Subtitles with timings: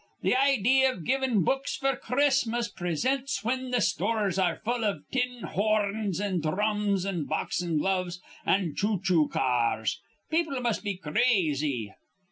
[0.25, 5.43] "'Th' idee iv givin' books f'r Christmas prisints whin th' stores are full iv tin
[5.43, 9.99] hor rns an' dhrums an' boxin' gloves an choo choo ca ars!
[10.31, 11.93] People must be crazy."